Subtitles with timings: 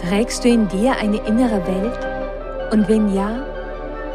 [0.00, 1.98] Trägst du in dir eine innere Welt?
[2.70, 3.30] Und wenn ja,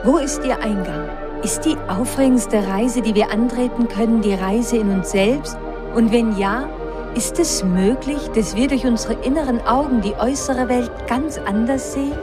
[0.03, 1.09] wo ist ihr Eingang?
[1.41, 5.57] Ist die aufregendste Reise, die wir antreten können, die Reise in uns selbst?
[5.95, 6.69] Und wenn ja,
[7.15, 12.13] ist es möglich, dass wir durch unsere inneren Augen die äußere Welt ganz anders sehen?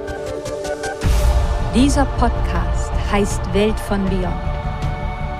[1.75, 4.35] Dieser Podcast heißt Welt von Beyond.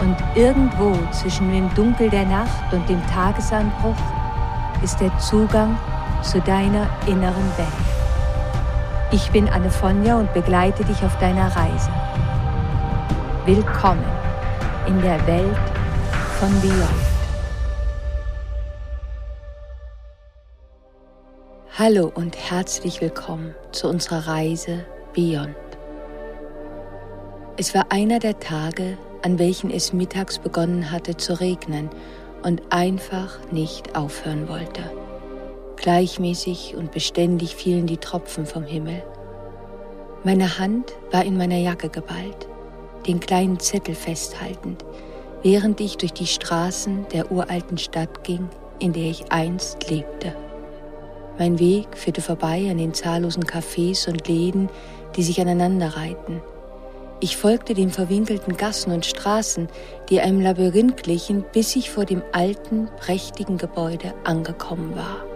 [0.01, 3.97] Und irgendwo zwischen dem Dunkel der Nacht und dem Tagesanbruch
[4.83, 5.79] ist der Zugang
[6.23, 7.98] zu deiner inneren Welt.
[9.11, 11.91] Ich bin Anne Fonja und begleite dich auf deiner Reise.
[13.47, 14.05] Willkommen
[14.87, 15.57] in der Welt
[16.39, 17.09] von Beyond.
[21.79, 25.57] Hallo und herzlich willkommen zu unserer Reise Beyond.
[27.57, 31.89] Es war einer der Tage, an welchen es mittags begonnen hatte zu regnen
[32.43, 34.83] und einfach nicht aufhören wollte.
[35.81, 39.03] Gleichmäßig und beständig fielen die Tropfen vom Himmel.
[40.25, 42.49] Meine Hand war in meiner Jacke geballt
[43.09, 44.85] den kleinen Zettel festhaltend,
[45.43, 50.35] während ich durch die Straßen der uralten Stadt ging, in der ich einst lebte.
[51.39, 54.69] Mein Weg führte vorbei an den zahllosen Cafés und Läden,
[55.17, 56.43] die sich aneinanderreihten.
[57.21, 59.69] Ich folgte den verwinkelten Gassen und Straßen,
[60.09, 65.28] die einem Labyrinth glichen, bis ich vor dem alten, prächtigen Gebäude angekommen war.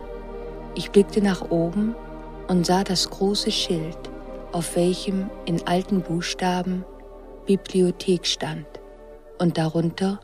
[0.74, 1.94] Ich blickte nach oben
[2.48, 3.98] und sah das große Schild,
[4.52, 6.84] auf welchem in alten Buchstaben
[7.46, 8.66] Bibliothek stand
[9.38, 10.20] und darunter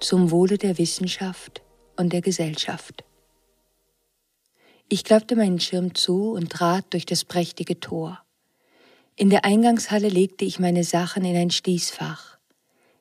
[0.00, 1.62] zum Wohle der Wissenschaft
[1.96, 3.04] und der Gesellschaft.
[4.88, 8.20] Ich klappte meinen Schirm zu und trat durch das prächtige Tor.
[9.16, 12.36] In der Eingangshalle legte ich meine Sachen in ein Schließfach.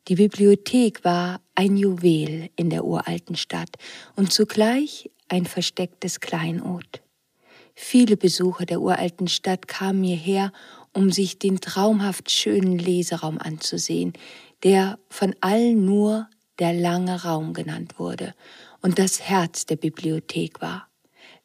[0.07, 3.69] Die Bibliothek war ein Juwel in der uralten Stadt
[4.15, 7.01] und zugleich ein verstecktes Kleinod.
[7.75, 10.51] Viele Besucher der uralten Stadt kamen hierher,
[10.93, 14.13] um sich den traumhaft schönen Leseraum anzusehen,
[14.63, 16.27] der von allen nur
[16.59, 18.33] der lange Raum genannt wurde
[18.81, 20.87] und das Herz der Bibliothek war.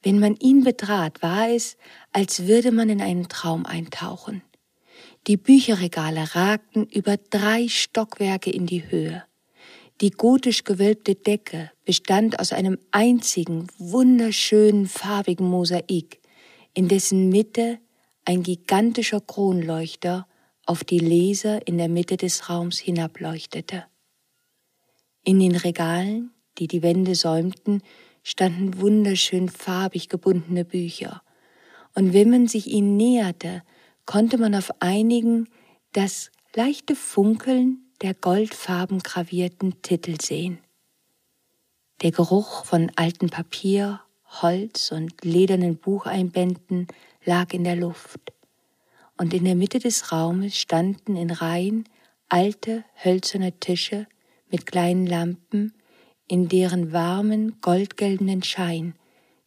[0.02, 1.76] Wenn man ihn betrat, war es,
[2.12, 4.42] als würde man in einen Traum eintauchen.
[5.26, 9.24] Die Bücherregale ragten über drei Stockwerke in die Höhe.
[10.00, 16.20] Die gotisch gewölbte Decke bestand aus einem einzigen, wunderschönen, farbigen Mosaik,
[16.72, 17.80] in dessen Mitte
[18.24, 20.28] ein gigantischer Kronleuchter
[20.66, 23.86] auf die Leser in der Mitte des Raums hinableuchtete.
[25.24, 27.82] In den Regalen, die die Wände säumten,
[28.22, 31.22] standen wunderschön farbig gebundene Bücher,
[31.94, 33.64] und wenn man sich ihnen näherte,
[34.06, 35.48] konnte man auf einigen
[35.92, 40.58] das leichte Funkeln der goldfarben gravierten Titel sehen.
[42.02, 44.00] Der Geruch von altem Papier,
[44.40, 46.86] Holz und ledernen Bucheinbänden
[47.24, 48.32] lag in der Luft,
[49.16, 51.88] und in der Mitte des Raumes standen in Reihen
[52.28, 54.06] alte hölzerne Tische
[54.48, 55.74] mit kleinen Lampen,
[56.28, 58.94] in deren warmen, goldgelbenen Schein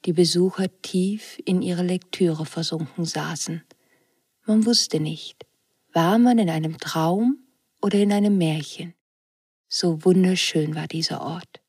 [0.05, 3.63] die Besucher tief in ihre Lektüre versunken saßen.
[4.45, 5.45] Man wusste nicht,
[5.93, 7.37] war man in einem Traum
[7.81, 8.93] oder in einem Märchen.
[9.67, 11.61] So wunderschön war dieser Ort.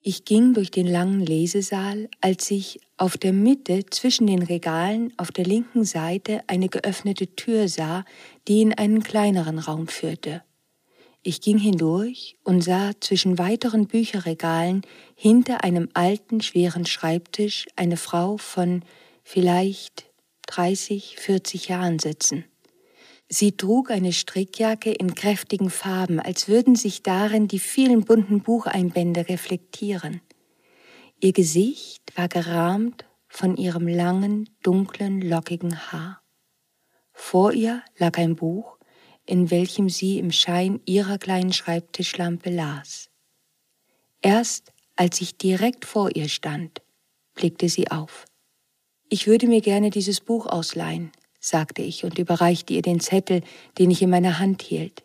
[0.00, 5.32] Ich ging durch den langen Lesesaal, als ich auf der Mitte zwischen den Regalen auf
[5.32, 8.04] der linken Seite eine geöffnete Tür sah,
[8.46, 10.42] die in einen kleineren Raum führte.
[11.22, 14.82] Ich ging hindurch und sah zwischen weiteren Bücherregalen
[15.16, 18.84] hinter einem alten, schweren Schreibtisch eine Frau von
[19.24, 20.06] vielleicht
[20.46, 22.44] 30, 40 Jahren sitzen.
[23.28, 29.28] Sie trug eine Strickjacke in kräftigen Farben, als würden sich darin die vielen bunten Bucheinbände
[29.28, 30.22] reflektieren.
[31.20, 36.22] Ihr Gesicht war gerahmt von ihrem langen, dunklen, lockigen Haar.
[37.12, 38.78] Vor ihr lag ein Buch,
[39.26, 43.10] in welchem sie im Schein ihrer kleinen Schreibtischlampe las.
[44.22, 46.80] Erst als ich direkt vor ihr stand,
[47.34, 48.24] blickte sie auf.
[49.10, 53.42] Ich würde mir gerne dieses Buch ausleihen, sagte ich und überreichte ihr den Zettel,
[53.78, 55.04] den ich in meiner Hand hielt.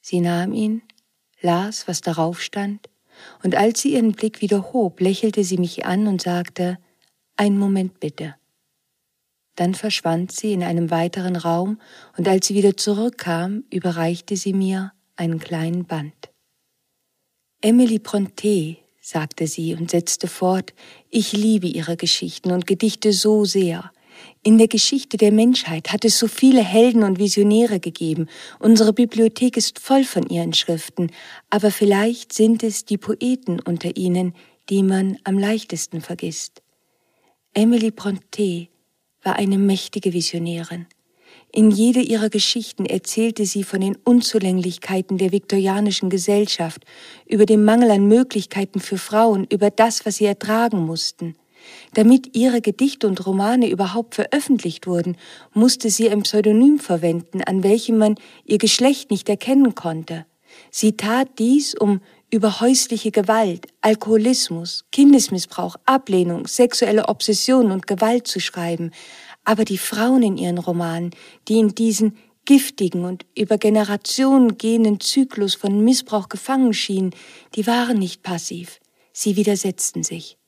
[0.00, 0.82] Sie nahm ihn,
[1.40, 2.88] las, was darauf stand,
[3.42, 6.78] und als sie ihren Blick wieder hob, lächelte sie mich an und sagte,
[7.36, 8.34] Ein Moment bitte.
[9.56, 11.80] Dann verschwand sie in einem weiteren Raum,
[12.16, 16.30] und als sie wieder zurückkam, überreichte sie mir einen kleinen Band.
[17.62, 20.74] Emily Bronte, sagte sie und setzte fort,
[21.10, 23.92] ich liebe ihre Geschichten und Gedichte so sehr.
[24.42, 28.28] In der Geschichte der Menschheit hat es so viele Helden und Visionäre gegeben.
[28.58, 31.10] Unsere Bibliothek ist voll von ihren Schriften,
[31.50, 34.34] aber vielleicht sind es die Poeten unter ihnen,
[34.68, 36.62] die man am leichtesten vergisst.
[37.54, 38.68] Emily Brontë
[39.22, 40.86] war eine mächtige Visionärin.
[41.52, 46.84] In jeder ihrer Geschichten erzählte sie von den Unzulänglichkeiten der viktorianischen Gesellschaft,
[47.26, 51.34] über den Mangel an Möglichkeiten für Frauen, über das, was sie ertragen mussten.
[51.94, 55.16] Damit ihre Gedichte und Romane überhaupt veröffentlicht wurden,
[55.54, 60.26] musste sie ein Pseudonym verwenden, an welchem man ihr Geschlecht nicht erkennen konnte.
[60.70, 68.40] Sie tat dies, um über häusliche Gewalt, Alkoholismus, Kindesmissbrauch, Ablehnung, sexuelle Obsession und Gewalt zu
[68.40, 68.90] schreiben,
[69.44, 71.10] aber die Frauen in ihren Romanen,
[71.48, 72.16] die in diesen
[72.46, 77.14] giftigen und über Generationen gehenden Zyklus von Missbrauch gefangen schienen,
[77.54, 78.80] die waren nicht passiv,
[79.12, 80.38] sie widersetzten sich.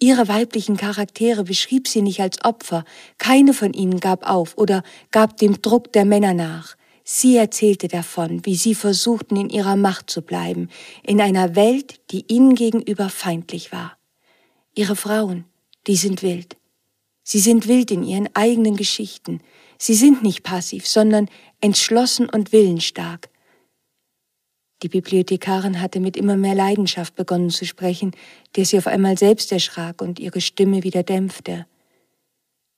[0.00, 2.84] Ihre weiblichen Charaktere beschrieb sie nicht als Opfer,
[3.18, 6.76] keine von ihnen gab auf oder gab dem Druck der Männer nach.
[7.04, 10.68] Sie erzählte davon, wie sie versuchten, in ihrer Macht zu bleiben,
[11.02, 13.96] in einer Welt, die ihnen gegenüber feindlich war.
[14.74, 15.44] Ihre Frauen,
[15.86, 16.56] die sind wild.
[17.22, 19.40] Sie sind wild in ihren eigenen Geschichten.
[19.78, 21.28] Sie sind nicht passiv, sondern
[21.60, 23.28] entschlossen und willensstark.
[24.84, 28.10] Die Bibliothekarin hatte mit immer mehr Leidenschaft begonnen zu sprechen,
[28.54, 31.64] der sie auf einmal selbst erschrak und ihre Stimme wieder dämpfte.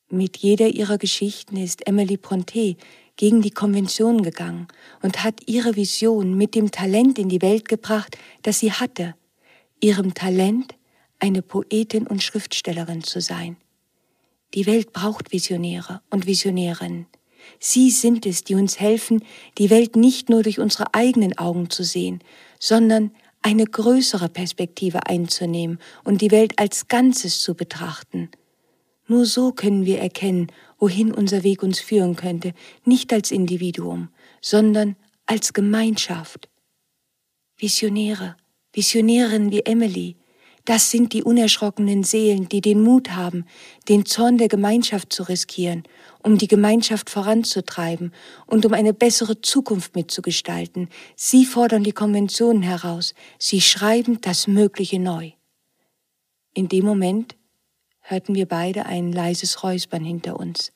[0.09, 2.77] Mit jeder ihrer Geschichten ist Emily Brontë
[3.17, 4.69] gegen die Konvention gegangen
[5.03, 9.17] und hat ihre Vision mit dem Talent in die Welt gebracht, das sie hatte,
[9.81, 10.77] ihrem Talent,
[11.19, 13.57] eine Poetin und Schriftstellerin zu sein.
[14.55, 17.07] Die Welt braucht Visionäre und Visionärinnen.
[17.59, 19.25] Sie sind es, die uns helfen,
[19.59, 22.21] die Welt nicht nur durch unsere eigenen Augen zu sehen,
[22.59, 23.13] sondern
[23.43, 28.31] eine größere Perspektive einzunehmen und die Welt als Ganzes zu betrachten.
[29.09, 30.49] Nur so können wir erkennen,
[30.79, 32.53] wohin unser Weg uns führen könnte,
[32.85, 34.09] nicht als Individuum,
[34.41, 34.97] sondern
[35.27, 36.49] als Gemeinschaft.
[37.57, 38.37] Visionäre,
[38.73, 40.17] Visionärinnen wie Emily,
[40.67, 43.47] das sind die unerschrockenen Seelen, die den Mut haben,
[43.89, 45.85] den Zorn der Gemeinschaft zu riskieren,
[46.27, 48.13] um die Gemeinschaft voranzutreiben
[48.47, 50.89] und um eine bessere Zukunft mitzugestalten.
[51.15, 55.31] Sie fordern die Konventionen heraus, sie schreiben das Mögliche neu.
[56.53, 57.37] In dem Moment
[58.01, 60.73] hörten wir beide ein leises Räuspern hinter uns.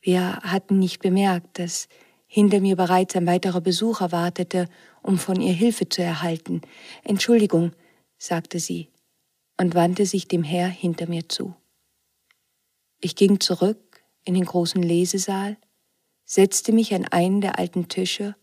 [0.00, 1.86] Wir hatten nicht bemerkt, dass
[2.26, 4.68] hinter mir bereits ein weiterer Besucher wartete,
[5.00, 6.60] um von ihr Hilfe zu erhalten.
[7.04, 7.70] Entschuldigung,
[8.18, 8.88] sagte sie
[9.60, 11.54] und wandte sich dem Herr hinter mir zu.
[13.00, 13.83] Ich ging zurück
[14.24, 15.56] in den großen Lesesaal,
[16.24, 18.34] setzte mich an einen der alten Tische,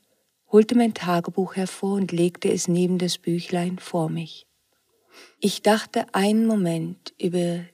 [0.52, 4.46] holte mein Tagebuch hervor und legte es neben das Büchlein vor mich.
[5.40, 7.66] Ich dachte einen Moment über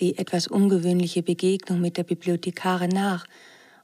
[0.00, 3.26] die etwas ungewöhnliche Begegnung mit der Bibliothekarin nach,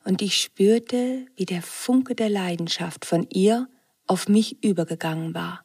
[0.05, 3.69] und ich spürte, wie der Funke der Leidenschaft von ihr
[4.07, 5.65] auf mich übergegangen war.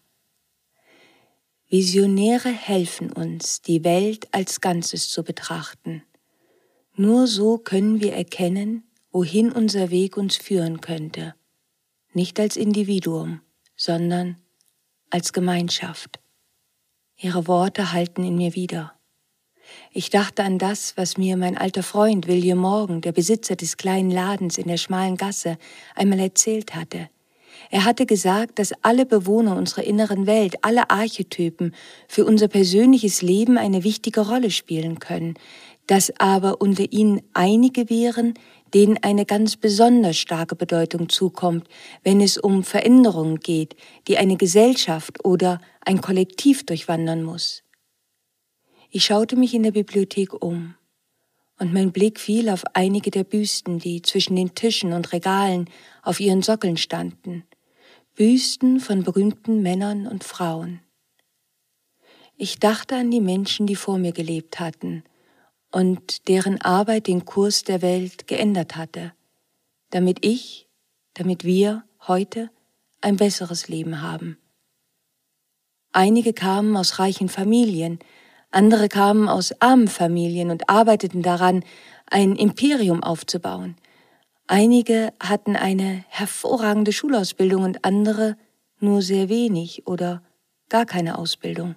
[1.69, 6.03] Visionäre helfen uns, die Welt als Ganzes zu betrachten.
[6.97, 11.35] Nur so können wir erkennen, wohin unser Weg uns führen könnte,
[12.13, 13.41] nicht als Individuum,
[13.75, 14.37] sondern
[15.09, 16.21] als Gemeinschaft.
[17.17, 18.93] Ihre Worte halten in mir wieder.
[19.91, 24.11] Ich dachte an das, was mir mein alter Freund William Morgan, der Besitzer des kleinen
[24.11, 25.57] Ladens in der schmalen Gasse,
[25.95, 27.09] einmal erzählt hatte.
[27.71, 31.73] Er hatte gesagt, dass alle Bewohner unserer inneren Welt, alle Archetypen
[32.07, 35.35] für unser persönliches Leben eine wichtige Rolle spielen können,
[35.87, 38.33] dass aber unter ihnen einige wären,
[38.73, 41.67] denen eine ganz besonders starke Bedeutung zukommt,
[42.03, 43.75] wenn es um Veränderungen geht,
[44.07, 47.63] die eine Gesellschaft oder ein Kollektiv durchwandern muss.
[48.89, 50.75] Ich schaute mich in der Bibliothek um,
[51.57, 55.69] und mein Blick fiel auf einige der Büsten, die zwischen den Tischen und Regalen
[56.03, 57.45] auf ihren Sockeln standen.
[58.13, 60.81] Büsten von berühmten Männern und Frauen.
[62.35, 65.03] Ich dachte an die Menschen, die vor mir gelebt hatten
[65.71, 69.13] und deren Arbeit den Kurs der Welt geändert hatte,
[69.89, 70.67] damit ich,
[71.13, 72.49] damit wir heute
[73.01, 74.37] ein besseres Leben haben.
[75.91, 77.99] Einige kamen aus reichen Familien,
[78.51, 81.63] andere kamen aus armen Familien und arbeiteten daran,
[82.07, 83.75] ein Imperium aufzubauen.
[84.47, 88.37] Einige hatten eine hervorragende Schulausbildung und andere
[88.79, 90.21] nur sehr wenig oder
[90.69, 91.75] gar keine Ausbildung.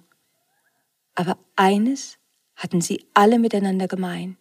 [1.15, 2.18] Aber eines
[2.59, 4.37] hatten sie alle miteinander gemein.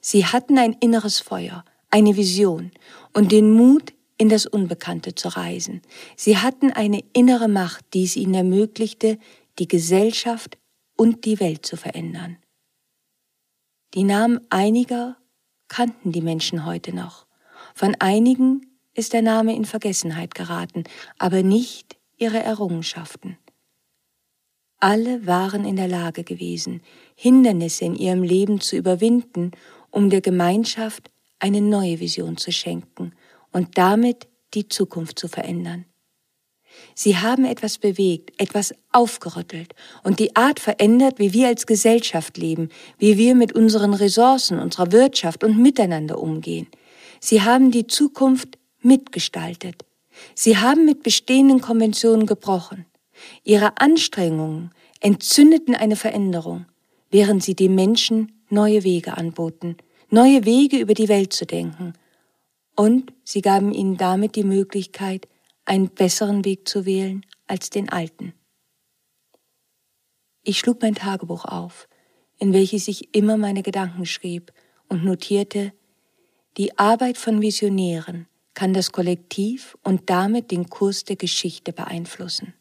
[0.00, 2.70] Sie hatten ein inneres Feuer, eine Vision
[3.12, 5.80] und den Mut, in das Unbekannte zu reisen.
[6.16, 9.18] Sie hatten eine innere Macht, die es ihnen ermöglichte,
[9.60, 10.58] die Gesellschaft
[10.96, 12.36] und die Welt zu verändern.
[13.94, 15.16] Die Namen einiger
[15.68, 17.26] kannten die Menschen heute noch.
[17.74, 20.82] Von einigen ist der Name in Vergessenheit geraten,
[21.18, 23.38] aber nicht ihre Errungenschaften.
[24.80, 26.82] Alle waren in der Lage gewesen,
[27.20, 29.50] Hindernisse in ihrem Leben zu überwinden,
[29.90, 31.10] um der Gemeinschaft
[31.40, 33.12] eine neue Vision zu schenken
[33.50, 35.84] und damit die Zukunft zu verändern.
[36.94, 42.68] Sie haben etwas bewegt, etwas aufgerüttelt und die Art verändert, wie wir als Gesellschaft leben,
[42.98, 46.68] wie wir mit unseren Ressourcen, unserer Wirtschaft und miteinander umgehen.
[47.18, 49.84] Sie haben die Zukunft mitgestaltet.
[50.36, 52.86] Sie haben mit bestehenden Konventionen gebrochen.
[53.42, 54.70] Ihre Anstrengungen
[55.00, 56.66] entzündeten eine Veränderung,
[57.10, 59.76] während sie den Menschen neue Wege anboten,
[60.10, 61.94] neue Wege über die Welt zu denken.
[62.76, 65.28] Und sie gaben ihnen damit die Möglichkeit,
[65.64, 68.32] einen besseren Weg zu wählen als den alten.
[70.42, 71.88] Ich schlug mein Tagebuch auf,
[72.38, 74.52] in welches ich immer meine Gedanken schrieb
[74.88, 75.72] und notierte,
[76.56, 82.54] die Arbeit von Visionären kann das Kollektiv und damit den Kurs der Geschichte beeinflussen.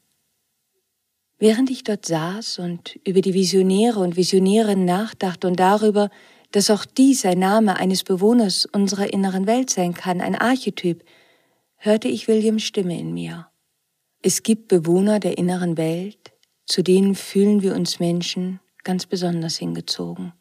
[1.40, 6.10] Während ich dort saß und über die Visionäre und Visionärinnen nachdachte und darüber,
[6.52, 11.04] dass auch dies ein Name eines Bewohners unserer inneren Welt sein kann, ein Archetyp,
[11.76, 13.48] hörte ich Williams Stimme in mir.
[14.24, 16.32] Es gibt Bewohner der inneren Welt,
[16.66, 20.34] zu denen fühlen wir uns Menschen ganz besonders hingezogen.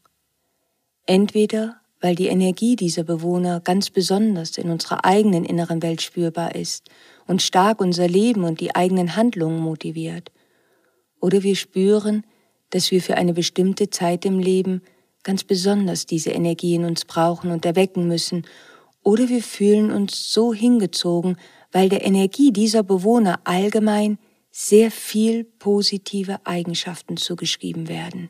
[1.04, 6.88] Entweder weil die Energie dieser Bewohner ganz besonders in unserer eigenen inneren Welt spürbar ist
[7.26, 10.30] und stark unser Leben und die eigenen Handlungen motiviert,
[11.26, 12.24] oder wir spüren,
[12.70, 14.82] dass wir für eine bestimmte Zeit im Leben
[15.24, 18.46] ganz besonders diese Energie in uns brauchen und erwecken müssen,
[19.02, 21.36] oder wir fühlen uns so hingezogen,
[21.72, 24.18] weil der Energie dieser Bewohner allgemein
[24.52, 28.28] sehr viel positive Eigenschaften zugeschrieben werden.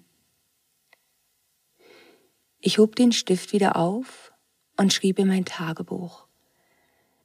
[2.60, 4.32] Ich hob den Stift wieder auf
[4.78, 6.26] und schrieb in mein Tagebuch.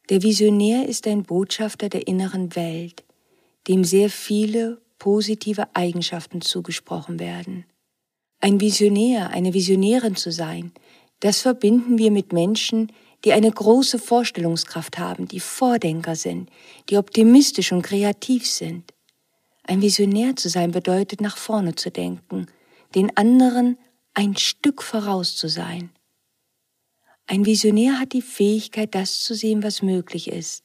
[0.09, 3.05] Der Visionär ist ein Botschafter der inneren Welt,
[3.69, 7.65] dem sehr viele positive Eigenschaften zugesprochen werden.
[8.39, 10.73] Ein Visionär, eine Visionärin zu sein,
[11.21, 12.91] das verbinden wir mit Menschen,
[13.25, 16.51] die eine große Vorstellungskraft haben, die Vordenker sind,
[16.87, 18.93] die optimistisch und kreativ sind.
[19.63, 22.45] Ein Visionär zu sein bedeutet, nach vorne zu denken,
[22.93, 23.79] den anderen
[24.13, 25.89] ein Stück voraus zu sein.
[27.25, 30.63] Ein Visionär hat die Fähigkeit, das zu sehen, was möglich ist,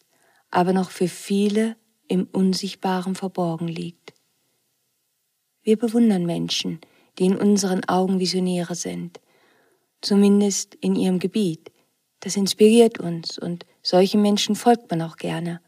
[0.50, 1.76] aber noch für viele
[2.06, 4.15] im Unsichtbaren verborgen liegt.
[5.66, 6.80] Wir bewundern Menschen,
[7.18, 9.18] die in unseren Augen Visionäre sind,
[10.00, 11.72] zumindest in ihrem Gebiet.
[12.20, 15.60] Das inspiriert uns und solchen Menschen folgt man auch gerne.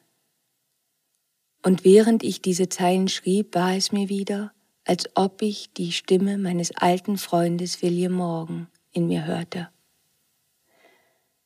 [1.64, 4.52] Und während ich diese Zeilen schrieb, war es mir wieder,
[4.84, 9.68] als ob ich die Stimme meines alten Freundes William Morgan in mir hörte.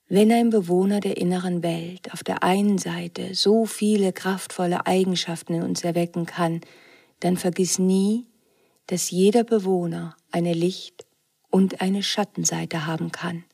[0.09, 5.63] Wenn ein Bewohner der inneren Welt auf der einen Seite so viele kraftvolle Eigenschaften in
[5.63, 6.61] uns erwecken kann,
[7.21, 8.27] dann vergiss nie,
[8.87, 11.07] dass jeder Bewohner eine Licht-
[11.51, 13.45] und eine Schattenseite haben kann.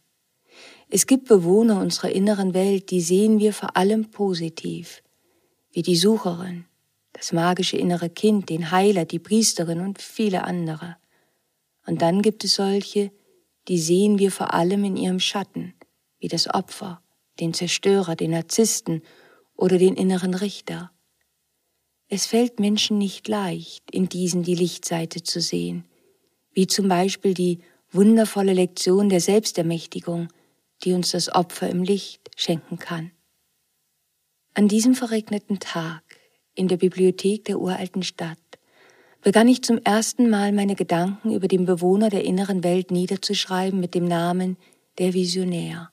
[0.88, 5.02] Es gibt Bewohner unserer inneren Welt, die sehen wir vor allem positiv,
[5.70, 6.64] wie die Sucherin,
[7.12, 10.97] das magische innere Kind, den Heiler, die Priesterin und viele andere.
[11.87, 13.11] Und dann gibt es solche,
[13.66, 15.75] die sehen wir vor allem in ihrem Schatten,
[16.20, 17.02] wie das Opfer,
[17.40, 19.02] den Zerstörer, den Narzissten
[19.56, 20.90] oder den inneren Richter.
[22.11, 25.85] Es fällt Menschen nicht leicht, in diesen die Lichtseite zu sehen,
[26.53, 27.59] wie zum Beispiel die
[27.93, 30.29] wundervolle Lektion der Selbstermächtigung,
[30.85, 33.11] die uns das Opfer im Licht schenken kann.
[34.55, 36.03] An diesem verregneten Tag
[36.55, 38.38] in der Bibliothek der uralten Stadt
[39.21, 43.95] begann ich zum ersten Mal meine Gedanken über den Bewohner der inneren Welt niederzuschreiben mit
[43.95, 44.57] dem Namen
[44.99, 45.93] der Visionär.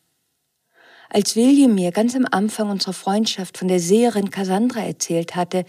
[1.09, 5.65] Als William mir ganz am Anfang unserer Freundschaft von der Seherin Cassandra erzählt hatte,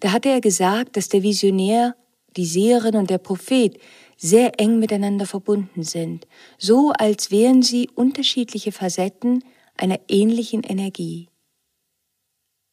[0.00, 1.96] da hatte er gesagt, dass der Visionär,
[2.36, 3.78] die Seherin und der Prophet
[4.16, 6.26] sehr eng miteinander verbunden sind,
[6.58, 9.44] so als wären sie unterschiedliche Facetten
[9.76, 11.28] einer ähnlichen Energie.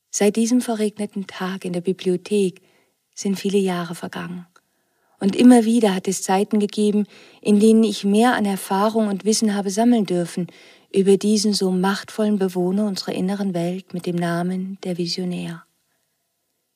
[0.10, 2.62] Seit diesem verregneten Tag in der Bibliothek
[3.16, 4.46] sind viele Jahre vergangen.
[5.20, 7.06] Und immer wieder hat es Zeiten gegeben,
[7.42, 10.48] in denen ich mehr an Erfahrung und Wissen habe sammeln dürfen
[10.94, 15.64] über diesen so machtvollen Bewohner unserer inneren Welt mit dem Namen der Visionär.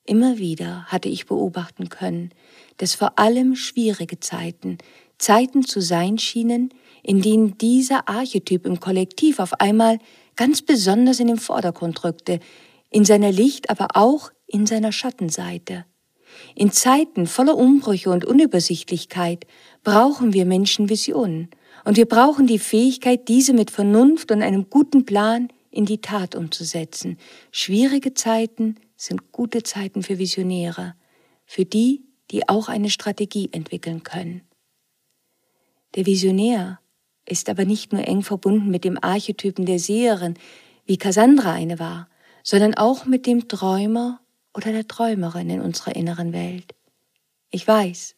[0.08, 2.30] Immer wieder hatte ich beobachten können,
[2.78, 4.78] dass vor allem schwierige Zeiten
[5.18, 6.70] Zeiten zu sein schienen,
[7.02, 9.98] in denen dieser Archetyp im Kollektiv auf einmal
[10.34, 12.40] ganz besonders in den Vordergrund rückte,
[12.88, 15.84] in seiner Licht, aber auch in seiner Schattenseite.
[16.54, 19.46] In Zeiten voller Umbrüche und Unübersichtlichkeit
[19.84, 21.50] brauchen wir Menschen Visionen
[21.84, 26.34] und wir brauchen die Fähigkeit, diese mit Vernunft und einem guten Plan in die Tat
[26.34, 27.18] umzusetzen.
[27.52, 30.94] Schwierige Zeiten sind gute Zeiten für Visionäre,
[31.46, 34.42] für die, die auch eine Strategie entwickeln können.
[35.94, 36.80] Der Visionär
[37.24, 40.34] ist aber nicht nur eng verbunden mit dem Archetypen der Seherin,
[40.84, 42.08] wie Cassandra eine war,
[42.42, 44.20] sondern auch mit dem Träumer
[44.52, 46.74] oder der Träumerin in unserer inneren Welt.
[47.50, 48.16] Ich weiß,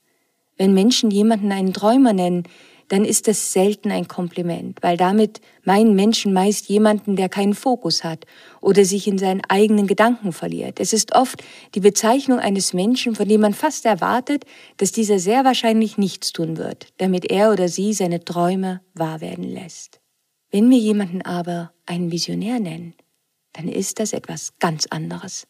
[0.56, 2.44] wenn Menschen jemanden einen Träumer nennen,
[2.90, 8.02] dann ist das selten ein Kompliment, weil damit meinen Menschen meist jemanden, der keinen Fokus
[8.02, 8.26] hat
[8.60, 10.80] oder sich in seinen eigenen Gedanken verliert.
[10.80, 11.42] Es ist oft
[11.76, 14.44] die Bezeichnung eines Menschen, von dem man fast erwartet,
[14.76, 19.44] dass dieser sehr wahrscheinlich nichts tun wird, damit er oder sie seine Träume wahr werden
[19.44, 20.00] lässt.
[20.50, 22.94] Wenn wir jemanden aber einen Visionär nennen,
[23.52, 25.46] dann ist das etwas ganz anderes.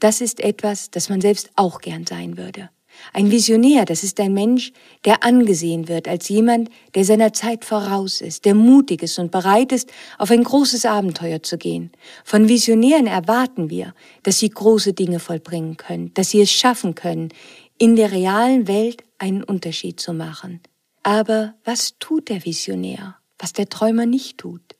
[0.00, 2.70] Das ist etwas, das man selbst auch gern sein würde.
[3.12, 4.72] Ein Visionär, das ist ein Mensch,
[5.04, 9.72] der angesehen wird als jemand, der seiner Zeit voraus ist, der mutig ist und bereit
[9.72, 11.92] ist, auf ein großes Abenteuer zu gehen.
[12.24, 17.30] Von Visionären erwarten wir, dass sie große Dinge vollbringen können, dass sie es schaffen können,
[17.78, 20.60] in der realen Welt einen Unterschied zu machen.
[21.02, 24.76] Aber was tut der Visionär, was der Träumer nicht tut?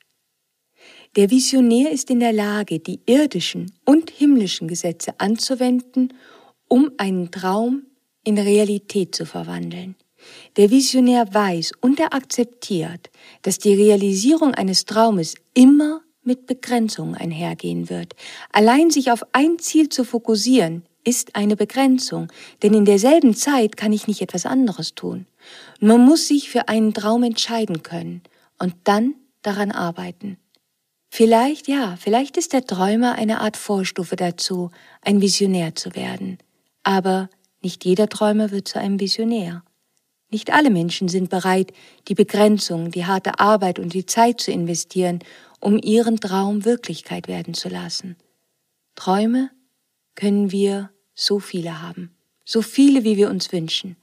[1.16, 6.12] Der Visionär ist in der Lage, die irdischen und himmlischen Gesetze anzuwenden,
[6.68, 7.84] um einen Traum
[8.26, 9.94] in Realität zu verwandeln.
[10.56, 13.10] Der Visionär weiß und er akzeptiert,
[13.42, 18.16] dass die Realisierung eines Traumes immer mit Begrenzungen einhergehen wird.
[18.50, 22.26] Allein sich auf ein Ziel zu fokussieren, ist eine Begrenzung,
[22.64, 25.26] denn in derselben Zeit kann ich nicht etwas anderes tun.
[25.78, 28.22] Man muss sich für einen Traum entscheiden können
[28.58, 30.36] und dann daran arbeiten.
[31.08, 36.38] Vielleicht, ja, vielleicht ist der Träumer eine Art Vorstufe dazu, ein Visionär zu werden.
[36.82, 37.30] Aber
[37.66, 39.64] nicht jeder Träumer wird zu einem Visionär.
[40.30, 41.72] Nicht alle Menschen sind bereit,
[42.06, 45.18] die Begrenzung, die harte Arbeit und die Zeit zu investieren,
[45.58, 48.14] um ihren Traum Wirklichkeit werden zu lassen.
[48.94, 49.50] Träume
[50.14, 53.96] können wir so viele haben, so viele, wie wir uns wünschen.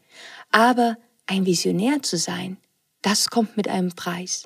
[0.52, 2.58] Aber ein Visionär zu sein,
[3.02, 4.44] das kommt mit einem Preis.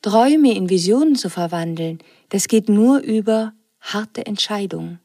[0.00, 5.00] Träume in Visionen zu verwandeln, das geht nur über harte Entscheidungen.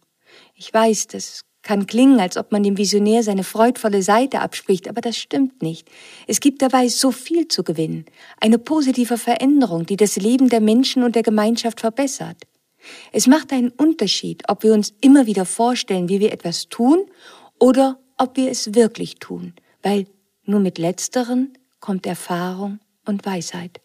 [0.54, 5.02] Ich weiß, das kann klingen, als ob man dem Visionär seine freudvolle Seite abspricht, aber
[5.02, 5.90] das stimmt nicht.
[6.28, 8.06] Es gibt dabei so viel zu gewinnen.
[8.40, 12.38] Eine positive Veränderung, die das Leben der Menschen und der Gemeinschaft verbessert.
[13.12, 17.06] Es macht einen Unterschied, ob wir uns immer wieder vorstellen, wie wir etwas tun
[17.60, 20.06] oder ob wir es wirklich tun, weil
[20.46, 23.83] nur mit letzteren kommt Erfahrung und Weisheit.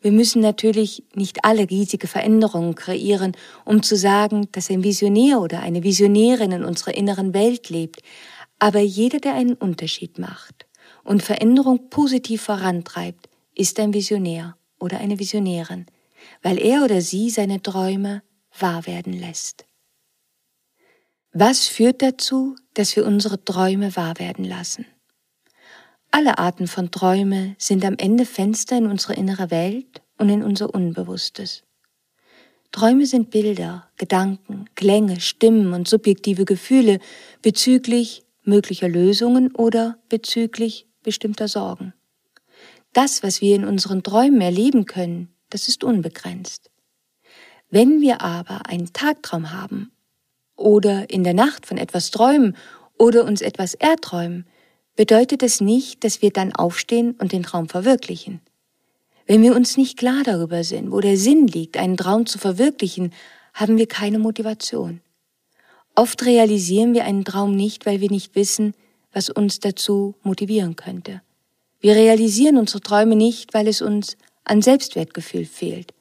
[0.00, 3.32] Wir müssen natürlich nicht alle riesige Veränderungen kreieren,
[3.64, 8.00] um zu sagen, dass ein Visionär oder eine Visionärin in unserer inneren Welt lebt,
[8.58, 10.66] aber jeder, der einen Unterschied macht
[11.04, 15.86] und Veränderung positiv vorantreibt, ist ein Visionär oder eine Visionärin,
[16.42, 18.22] weil er oder sie seine Träume
[18.58, 19.66] wahr werden lässt.
[21.32, 24.86] Was führt dazu, dass wir unsere Träume wahr werden lassen?
[26.16, 30.74] Alle Arten von Träume sind am Ende Fenster in unsere innere Welt und in unser
[30.74, 31.62] Unbewusstes.
[32.72, 37.00] Träume sind Bilder, Gedanken, Klänge, Stimmen und subjektive Gefühle
[37.42, 41.92] bezüglich möglicher Lösungen oder bezüglich bestimmter Sorgen.
[42.94, 46.70] Das, was wir in unseren Träumen erleben können, das ist unbegrenzt.
[47.68, 49.92] Wenn wir aber einen Tagtraum haben
[50.54, 52.56] oder in der Nacht von etwas träumen
[52.96, 54.46] oder uns etwas erträumen,
[54.96, 58.40] bedeutet es nicht, dass wir dann aufstehen und den Traum verwirklichen.
[59.26, 63.12] Wenn wir uns nicht klar darüber sind, wo der Sinn liegt, einen Traum zu verwirklichen,
[63.54, 65.00] haben wir keine Motivation.
[65.94, 68.74] Oft realisieren wir einen Traum nicht, weil wir nicht wissen,
[69.12, 71.22] was uns dazu motivieren könnte.
[71.80, 75.92] Wir realisieren unsere Träume nicht, weil es uns an Selbstwertgefühl fehlt.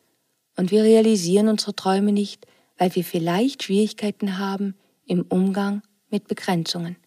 [0.58, 2.46] Und wir realisieren unsere Träume nicht,
[2.78, 6.98] weil wir vielleicht Schwierigkeiten haben im Umgang mit Begrenzungen.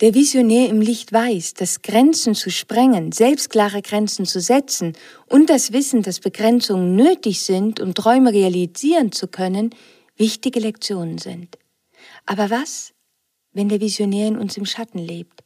[0.00, 4.94] Der Visionär im Licht weiß, dass Grenzen zu sprengen, selbstklare Grenzen zu setzen
[5.26, 9.74] und das Wissen, dass Begrenzungen nötig sind, um Träume realisieren zu können,
[10.16, 11.58] wichtige Lektionen sind.
[12.24, 12.94] Aber was,
[13.52, 15.42] wenn der Visionär in uns im Schatten lebt?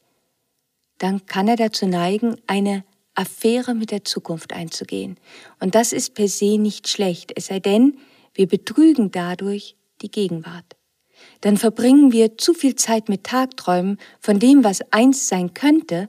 [0.99, 2.85] Dann kann er dazu neigen, eine
[3.17, 5.17] Affäre mit der Zukunft einzugehen.
[5.59, 7.99] Und das ist per se nicht schlecht, es sei denn,
[8.35, 10.77] wir betrügen dadurch die Gegenwart
[11.41, 16.09] dann verbringen wir zu viel Zeit mit Tagträumen von dem, was einst sein könnte,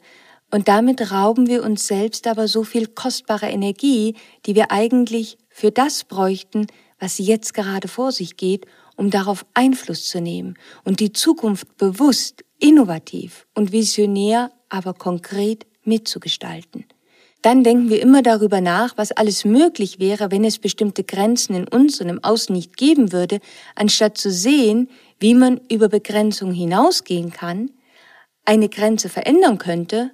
[0.52, 5.72] und damit rauben wir uns selbst aber so viel kostbare Energie, die wir eigentlich für
[5.72, 6.68] das bräuchten,
[7.00, 12.46] was jetzt gerade vor sich geht, um darauf Einfluss zu nehmen und die Zukunft bewusst,
[12.60, 16.86] innovativ und visionär, aber konkret mitzugestalten.
[17.42, 21.68] Dann denken wir immer darüber nach, was alles möglich wäre, wenn es bestimmte Grenzen in
[21.68, 23.40] uns und im Außen nicht geben würde,
[23.76, 27.72] anstatt zu sehen, wie man über Begrenzung hinausgehen kann,
[28.44, 30.12] eine Grenze verändern könnte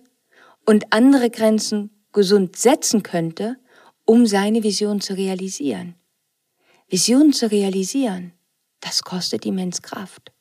[0.65, 3.57] und andere Grenzen gesund setzen könnte,
[4.05, 5.95] um seine Vision zu realisieren.
[6.89, 8.33] Vision zu realisieren,
[8.79, 10.31] das kostet immens Kraft.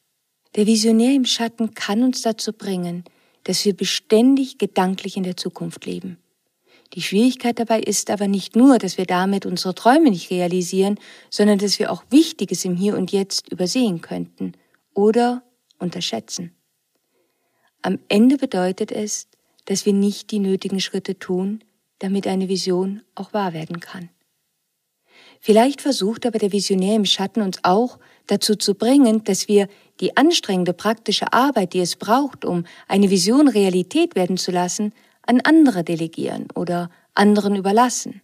[0.57, 3.05] Der Visionär im Schatten kann uns dazu bringen,
[3.44, 6.18] dass wir beständig gedanklich in der Zukunft leben.
[6.94, 10.98] Die Schwierigkeit dabei ist aber nicht nur, dass wir damit unsere Träume nicht realisieren,
[11.31, 14.53] sondern dass wir auch Wichtiges im Hier und Jetzt übersehen könnten
[14.92, 15.42] oder
[15.79, 16.55] unterschätzen.
[17.83, 19.29] Am Ende bedeutet es,
[19.66, 21.62] dass wir nicht die nötigen Schritte tun,
[22.00, 24.11] damit eine Vision auch wahr werden kann.
[25.40, 29.68] Vielleicht versucht aber der Visionär im Schatten uns auch dazu zu bringen, dass wir
[30.00, 34.92] die anstrengende praktische Arbeit, die es braucht, um eine Vision Realität werden zu lassen,
[35.31, 38.21] an andere delegieren oder anderen überlassen.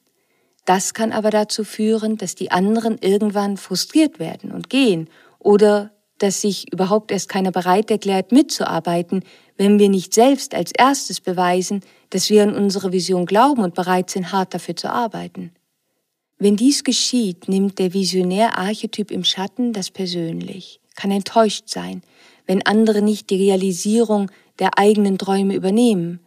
[0.64, 6.40] Das kann aber dazu führen, dass die anderen irgendwann frustriert werden und gehen oder dass
[6.40, 9.22] sich überhaupt erst keiner bereit erklärt, mitzuarbeiten,
[9.56, 14.10] wenn wir nicht selbst als erstes beweisen, dass wir an unsere Vision glauben und bereit
[14.10, 15.52] sind, hart dafür zu arbeiten.
[16.38, 22.02] Wenn dies geschieht, nimmt der Visionär-Archetyp im Schatten das persönlich, kann enttäuscht sein,
[22.46, 26.20] wenn andere nicht die Realisierung der eigenen Träume übernehmen.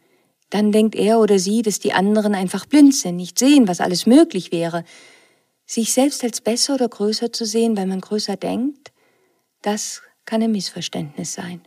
[0.50, 4.06] Dann denkt er oder sie, dass die anderen einfach blind sind, nicht sehen, was alles
[4.06, 4.84] möglich wäre.
[5.66, 8.92] Sich selbst als besser oder größer zu sehen, weil man größer denkt,
[9.62, 11.62] das kann ein Missverständnis sein.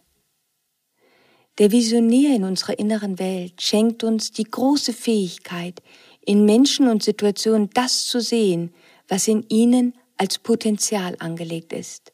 [1.58, 5.82] Der Visionär in unserer inneren Welt schenkt uns die große Fähigkeit,
[6.24, 8.72] in Menschen und Situationen das zu sehen,
[9.06, 12.12] was in ihnen als Potenzial angelegt ist.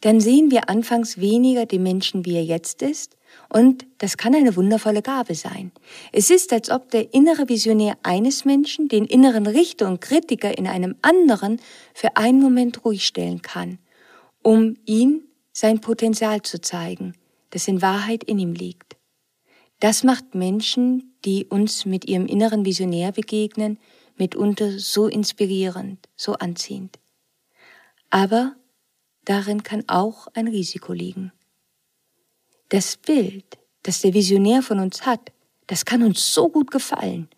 [0.00, 3.16] Dann sehen wir anfangs weniger den Menschen, wie er jetzt ist,
[3.48, 5.72] und das kann eine wundervolle Gabe sein.
[6.12, 10.66] Es ist, als ob der innere Visionär eines Menschen den inneren Richter und Kritiker in
[10.66, 11.60] einem anderen
[11.94, 13.78] für einen Moment ruhig stellen kann,
[14.42, 17.14] um ihn sein Potenzial zu zeigen,
[17.50, 18.96] das in Wahrheit in ihm liegt.
[19.80, 23.78] Das macht Menschen, die uns mit ihrem inneren Visionär begegnen,
[24.16, 26.98] mitunter so inspirierend, so anziehend.
[28.10, 28.56] Aber
[29.24, 31.32] darin kann auch ein Risiko liegen.
[32.70, 35.32] Das Bild, das der Visionär von uns hat,
[35.66, 37.28] das kann uns so gut gefallen,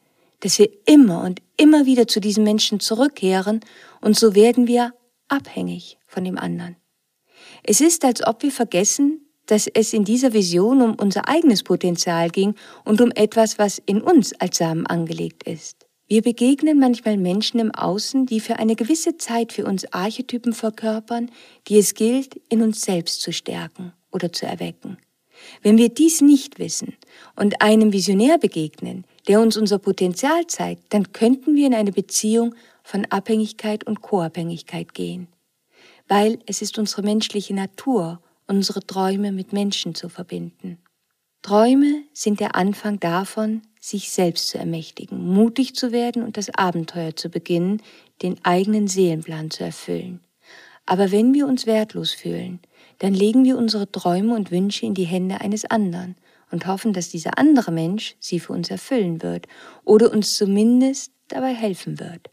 [0.40, 3.60] dass wir immer und immer wieder zu diesem Menschen zurückkehren
[4.00, 4.92] und so werden wir
[5.28, 6.76] abhängig von dem anderen.
[7.62, 12.30] Es ist, als ob wir vergessen, dass es in dieser Vision um unser eigenes Potenzial
[12.30, 15.86] ging und um etwas, was in uns als Samen angelegt ist.
[16.08, 21.30] Wir begegnen manchmal Menschen im Außen, die für eine gewisse Zeit für uns Archetypen verkörpern,
[21.68, 24.98] die es gilt, in uns selbst zu stärken oder zu erwecken.
[25.62, 26.96] Wenn wir dies nicht wissen
[27.36, 32.54] und einem Visionär begegnen, der uns unser Potenzial zeigt, dann könnten wir in eine Beziehung
[32.82, 35.28] von Abhängigkeit und Co-Abhängigkeit gehen.
[36.08, 40.78] Weil es ist unsere menschliche Natur, unsere Träume mit Menschen zu verbinden.
[41.42, 47.16] Träume sind der Anfang davon, sich selbst zu ermächtigen, mutig zu werden und das Abenteuer
[47.16, 47.80] zu beginnen,
[48.22, 50.20] den eigenen Seelenplan zu erfüllen.
[50.84, 52.60] Aber wenn wir uns wertlos fühlen,
[53.00, 56.16] dann legen wir unsere Träume und Wünsche in die Hände eines anderen
[56.50, 59.46] und hoffen, dass dieser andere Mensch sie für uns erfüllen wird
[59.84, 62.30] oder uns zumindest dabei helfen wird.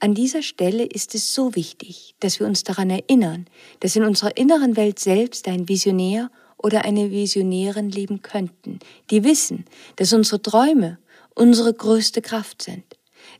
[0.00, 3.46] An dieser Stelle ist es so wichtig, dass wir uns daran erinnern,
[3.80, 8.78] dass in unserer inneren Welt selbst ein Visionär oder eine Visionärin leben könnten,
[9.10, 9.64] die wissen,
[9.96, 10.98] dass unsere Träume
[11.34, 12.84] unsere größte Kraft sind,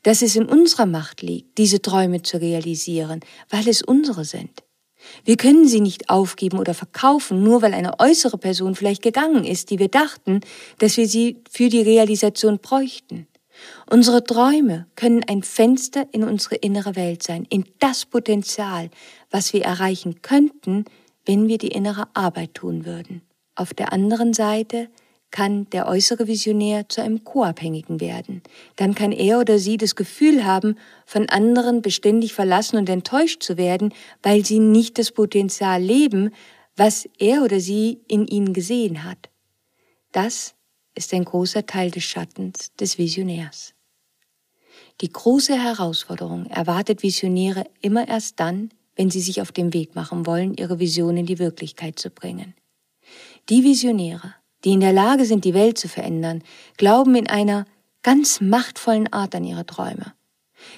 [0.02, 4.62] dass es in unserer Macht liegt, diese Träume zu realisieren, weil es unsere sind.
[5.24, 9.70] Wir können sie nicht aufgeben oder verkaufen, nur weil eine äußere Person vielleicht gegangen ist,
[9.70, 10.40] die wir dachten,
[10.78, 13.26] dass wir sie für die Realisation bräuchten.
[13.90, 18.90] Unsere Träume können ein Fenster in unsere innere Welt sein, in das Potenzial,
[19.30, 20.84] was wir erreichen könnten,
[21.26, 23.22] wenn wir die innere Arbeit tun würden.
[23.54, 24.88] Auf der anderen Seite
[25.30, 28.42] kann der äußere Visionär zu einem Co-Abhängigen werden.
[28.76, 33.56] Dann kann er oder sie das Gefühl haben, von anderen beständig verlassen und enttäuscht zu
[33.56, 36.30] werden, weil sie nicht das Potenzial leben,
[36.76, 39.28] was er oder sie in ihnen gesehen hat.
[40.12, 40.54] Das
[40.94, 43.74] ist ein großer Teil des Schattens des Visionärs.
[45.00, 50.26] Die große Herausforderung erwartet Visionäre immer erst dann, wenn sie sich auf den Weg machen
[50.26, 52.54] wollen, ihre Vision in die Wirklichkeit zu bringen.
[53.48, 56.42] Die Visionäre, die in der Lage sind, die Welt zu verändern,
[56.76, 57.64] glauben in einer
[58.02, 60.14] ganz machtvollen Art an ihre Träume.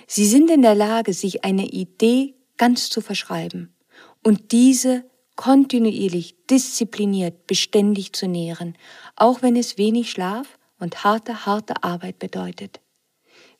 [0.06, 3.74] Sie sind in der Lage, sich eine Idee ganz zu verschreiben
[4.22, 5.04] und diese
[5.36, 8.76] kontinuierlich, diszipliniert, beständig zu nähren,
[9.16, 12.80] auch wenn es wenig Schlaf und harte, harte Arbeit bedeutet.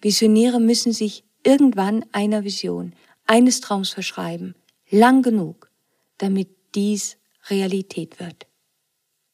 [0.02, 2.94] Visionäre müssen sich irgendwann einer Vision,
[3.26, 4.54] eines Traums verschreiben,
[4.90, 5.70] lang genug,
[6.18, 7.16] damit dies
[7.48, 8.46] Realität wird.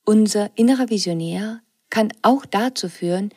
[0.08, 3.30] Unser innerer Visionär kann auch dazu führen,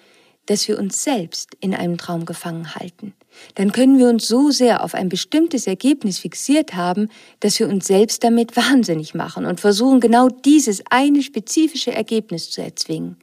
[0.45, 3.15] dass wir uns selbst in einem Traum gefangen halten.
[3.55, 7.87] Dann können wir uns so sehr auf ein bestimmtes Ergebnis fixiert haben, dass wir uns
[7.87, 13.17] selbst damit wahnsinnig machen und versuchen, genau dieses eine spezifische Ergebnis zu erzwingen.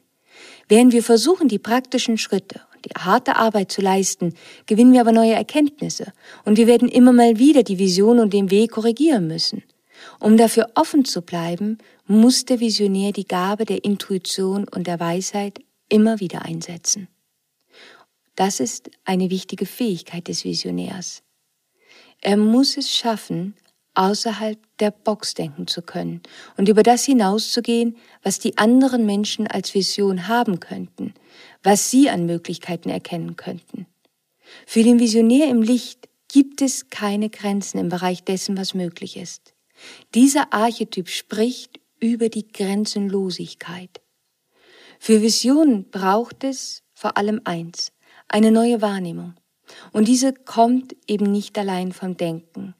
[0.67, 4.33] Während wir versuchen, die praktischen Schritte und die harte Arbeit zu leisten,
[4.65, 6.11] gewinnen wir aber neue Erkenntnisse
[6.43, 9.63] und wir werden immer mal wieder die Vision und den Weg korrigieren müssen.
[10.19, 15.59] Um dafür offen zu bleiben, muss der Visionär die Gabe der Intuition und der Weisheit
[15.89, 17.07] immer wieder einsetzen.
[18.35, 21.23] Das ist eine wichtige Fähigkeit des Visionärs.
[22.21, 23.55] Er muss es schaffen,
[23.97, 26.21] außerhalb der Box denken zu können
[26.55, 31.15] und über das hinauszugehen, was die anderen Menschen als Vision haben könnten,
[31.63, 33.87] was sie an Möglichkeiten erkennen könnten.
[34.67, 39.53] Für den Visionär im Licht gibt es keine Grenzen im Bereich dessen, was möglich ist.
[40.13, 44.01] Dieser Archetyp spricht über die Grenzenlosigkeit.
[44.99, 47.91] Für Visionen braucht es vor allem eins,
[48.27, 49.35] eine neue Wahrnehmung.
[49.91, 52.73] Und diese kommt eben nicht allein vom Denken.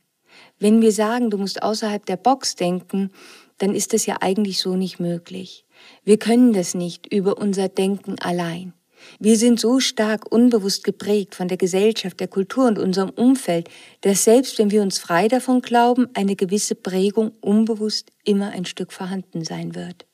[0.60, 3.12] Wenn wir sagen, du musst außerhalb der Box denken,
[3.58, 5.66] dann ist das ja eigentlich so nicht möglich.
[6.04, 8.74] Wir können das nicht über unser Denken allein.
[9.20, 13.70] Wir sind so stark unbewusst geprägt von der Gesellschaft, der Kultur und unserem Umfeld,
[14.02, 18.92] dass selbst wenn wir uns frei davon glauben, eine gewisse Prägung unbewusst immer ein Stück
[18.92, 20.06] vorhanden sein wird.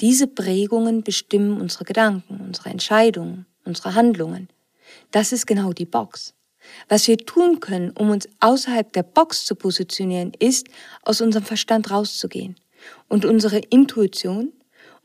[0.00, 4.48] Diese Prägungen bestimmen unsere Gedanken, unsere Entscheidungen, unsere Handlungen.
[5.10, 6.34] Das ist genau die Box.
[6.88, 10.68] Was wir tun können, um uns außerhalb der Box zu positionieren, ist,
[11.02, 12.56] aus unserem Verstand rauszugehen
[13.08, 14.52] und unsere Intuition,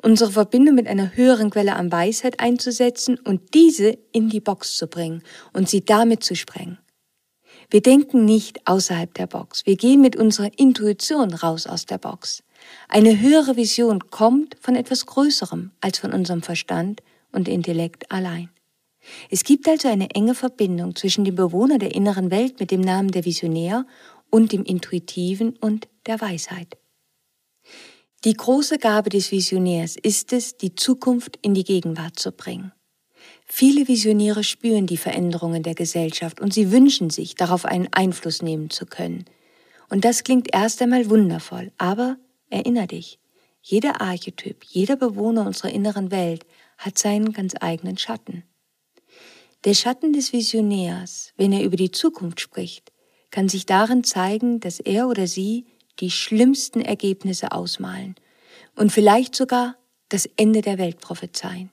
[0.01, 4.87] unsere Verbindung mit einer höheren Quelle an Weisheit einzusetzen und diese in die Box zu
[4.87, 6.77] bringen und sie damit zu sprengen.
[7.69, 9.65] Wir denken nicht außerhalb der Box.
[9.65, 12.43] Wir gehen mit unserer Intuition raus aus der Box.
[12.87, 18.49] Eine höhere Vision kommt von etwas Größerem als von unserem Verstand und Intellekt allein.
[19.29, 23.11] Es gibt also eine enge Verbindung zwischen dem Bewohner der inneren Welt mit dem Namen
[23.11, 23.85] der Visionär
[24.29, 26.77] und dem Intuitiven und der Weisheit.
[28.27, 32.73] Die große Gabe des Visionärs ist es, die Zukunft in die Gegenwart zu bringen.
[33.45, 38.69] Viele Visionäre spüren die Veränderungen der Gesellschaft und sie wünschen sich, darauf einen Einfluss nehmen
[38.69, 39.23] zu können.
[39.89, 42.17] Und das klingt erst einmal wundervoll, aber
[42.49, 43.17] erinner dich,
[43.61, 46.45] jeder Archetyp, jeder Bewohner unserer inneren Welt
[46.77, 48.43] hat seinen ganz eigenen Schatten.
[49.63, 52.91] Der Schatten des Visionärs, wenn er über die Zukunft spricht,
[53.31, 55.65] kann sich darin zeigen, dass er oder sie
[55.99, 58.15] die schlimmsten Ergebnisse ausmalen
[58.75, 59.75] und vielleicht sogar
[60.09, 61.71] das Ende der Welt prophezeien.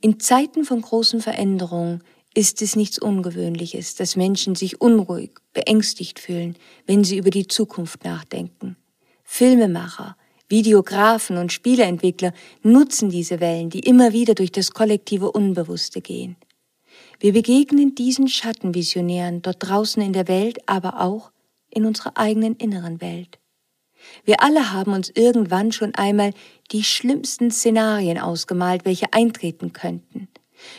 [0.00, 2.02] In Zeiten von großen Veränderungen
[2.34, 8.04] ist es nichts Ungewöhnliches, dass Menschen sich unruhig, beängstigt fühlen, wenn sie über die Zukunft
[8.04, 8.76] nachdenken.
[9.24, 10.16] Filmemacher,
[10.48, 16.36] Videografen und Spieleentwickler nutzen diese Wellen, die immer wieder durch das kollektive Unbewusste gehen.
[17.18, 21.32] Wir begegnen diesen Schattenvisionären dort draußen in der Welt, aber auch
[21.76, 23.38] in unserer eigenen inneren Welt.
[24.24, 26.32] Wir alle haben uns irgendwann schon einmal
[26.72, 30.28] die schlimmsten Szenarien ausgemalt, welche eintreten könnten.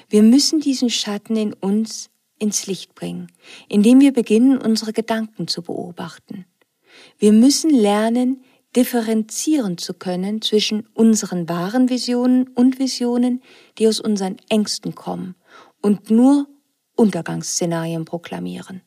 [0.09, 3.31] Wir müssen diesen Schatten in uns ins Licht bringen,
[3.69, 6.45] indem wir beginnen, unsere Gedanken zu beobachten.
[7.19, 8.43] Wir müssen lernen,
[8.75, 13.41] differenzieren zu können zwischen unseren wahren Visionen und Visionen,
[13.77, 15.35] die aus unseren Ängsten kommen
[15.81, 16.47] und nur
[16.95, 18.81] Untergangsszenarien proklamieren.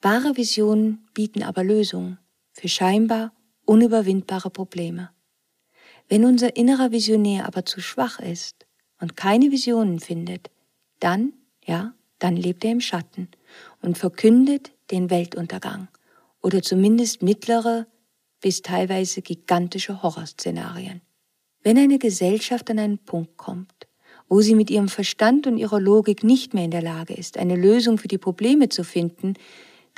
[0.00, 2.18] Wahre Visionen bieten aber Lösungen
[2.52, 3.32] für scheinbar
[3.64, 5.10] unüberwindbare Probleme.
[6.08, 8.66] Wenn unser innerer Visionär aber zu schwach ist
[9.00, 10.50] und keine Visionen findet,
[11.00, 11.32] dann,
[11.64, 13.28] ja, dann lebt er im Schatten
[13.82, 15.88] und verkündet den Weltuntergang
[16.42, 17.86] oder zumindest mittlere
[18.40, 21.02] bis teilweise gigantische Horrorszenarien.
[21.62, 23.88] Wenn eine Gesellschaft an einen Punkt kommt,
[24.28, 27.56] wo sie mit ihrem Verstand und ihrer Logik nicht mehr in der Lage ist, eine
[27.56, 29.34] Lösung für die Probleme zu finden,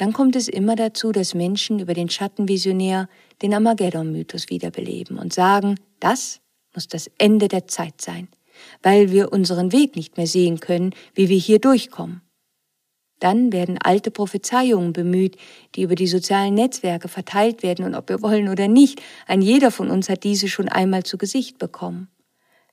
[0.00, 3.06] dann kommt es immer dazu, dass Menschen über den Schattenvisionär
[3.42, 6.40] den Armageddon-Mythos wiederbeleben und sagen, das
[6.74, 8.28] muss das Ende der Zeit sein,
[8.82, 12.22] weil wir unseren Weg nicht mehr sehen können, wie wir hier durchkommen.
[13.18, 15.36] Dann werden alte Prophezeiungen bemüht,
[15.74, 19.70] die über die sozialen Netzwerke verteilt werden und ob wir wollen oder nicht, ein jeder
[19.70, 22.08] von uns hat diese schon einmal zu Gesicht bekommen.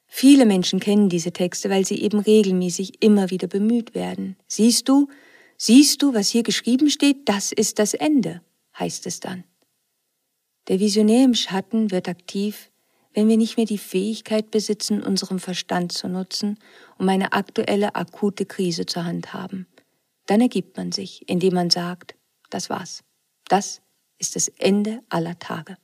[0.05, 4.37] Viele Menschen kennen diese Texte, weil sie eben regelmäßig immer wieder bemüht werden.
[4.47, 5.09] Siehst du,
[5.57, 8.41] siehst du, was hier geschrieben steht, das ist das Ende,
[8.77, 9.43] heißt es dann.
[10.67, 12.71] Der Visionär im Schatten wird aktiv,
[13.13, 16.59] wenn wir nicht mehr die Fähigkeit besitzen, unseren Verstand zu nutzen,
[16.97, 19.65] um eine aktuelle akute Krise zur Hand haben.
[20.27, 22.15] Dann ergibt man sich, indem man sagt,
[22.49, 23.03] das war's.
[23.47, 23.81] Das
[24.19, 25.77] ist das Ende aller Tage.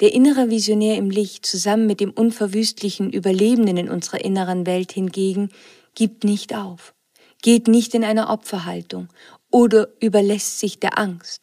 [0.00, 5.50] Der innere Visionär im Licht zusammen mit dem unverwüstlichen Überlebenden in unserer inneren Welt hingegen
[5.94, 6.94] gibt nicht auf,
[7.42, 9.08] geht nicht in eine Opferhaltung
[9.50, 11.42] oder überlässt sich der Angst,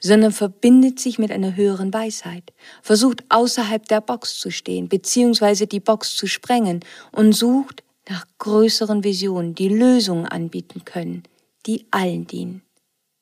[0.00, 2.52] sondern verbindet sich mit einer höheren Weisheit,
[2.82, 6.80] versucht außerhalb der Box zu stehen, beziehungsweise die Box zu sprengen
[7.12, 11.22] und sucht nach größeren Visionen, die Lösungen anbieten können,
[11.66, 12.62] die allen dienen.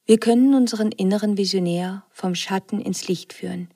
[0.04, 3.68] Wir können unseren inneren Visionär vom Schatten ins Licht führen,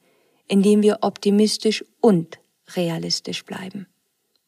[0.49, 2.39] indem wir optimistisch und
[2.75, 3.87] realistisch bleiben,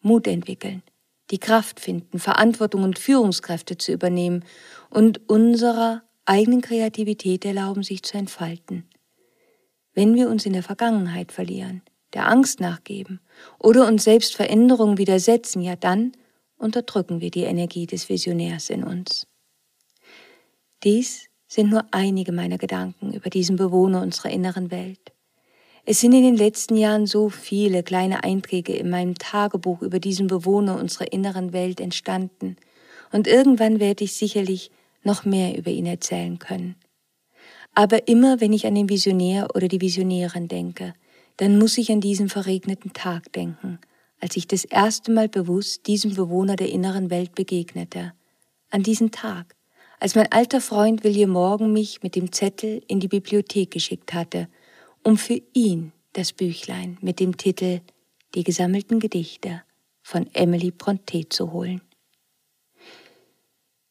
[0.00, 0.82] Mut entwickeln,
[1.30, 4.44] die Kraft finden, Verantwortung und Führungskräfte zu übernehmen
[4.90, 8.88] und unserer eigenen Kreativität erlauben, sich zu entfalten.
[9.94, 11.82] Wenn wir uns in der Vergangenheit verlieren,
[12.14, 13.20] der Angst nachgeben
[13.58, 16.12] oder uns selbst Veränderungen widersetzen, ja dann
[16.56, 19.26] unterdrücken wir die Energie des Visionärs in uns.
[20.84, 25.12] Dies sind nur einige meiner Gedanken über diesen Bewohner unserer inneren Welt.
[25.90, 30.26] Es sind in den letzten Jahren so viele kleine Einträge in meinem Tagebuch über diesen
[30.26, 32.58] Bewohner unserer inneren Welt entstanden,
[33.10, 34.70] und irgendwann werde ich sicherlich
[35.02, 36.74] noch mehr über ihn erzählen können.
[37.74, 40.92] Aber immer wenn ich an den Visionär oder die Visionärin denke,
[41.38, 43.78] dann muss ich an diesen verregneten Tag denken,
[44.20, 48.12] als ich das erste Mal bewusst diesem Bewohner der inneren Welt begegnete.
[48.68, 49.54] An diesen Tag,
[50.00, 54.48] als mein alter Freund William Morgan mich mit dem Zettel in die Bibliothek geschickt hatte,
[55.08, 57.80] um für ihn das Büchlein mit dem Titel
[58.34, 59.62] Die gesammelten Gedichte
[60.02, 61.80] von Emily Bronte zu holen.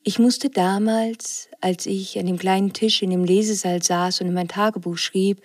[0.04, 4.36] Ich musste damals, als ich an dem kleinen Tisch in dem Lesesaal saß und in
[4.36, 5.42] mein Tagebuch schrieb,